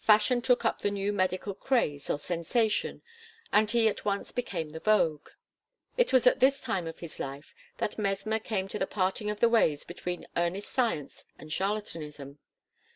[0.00, 3.00] Fashion took up the new medical "craze" or "sensation,"
[3.52, 5.28] and he at once became the vogue.
[5.96, 9.38] It was at this time of his life that Mesmer came to the parting of
[9.38, 12.40] the ways between earnest science and charlatanism.